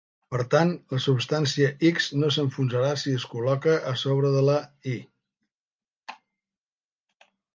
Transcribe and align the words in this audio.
Per 0.33 0.39
tant, 0.53 0.69
la 0.93 0.99
substància 1.03 1.67
X 1.89 2.07
no 2.21 2.29
s'enfonsarà 2.37 2.89
si 3.03 3.13
es 3.19 3.27
col·loca 3.35 3.75
a 3.93 3.95
sobre 4.05 4.33
de 4.39 4.43
la 4.49 4.57
Y. 4.95 4.97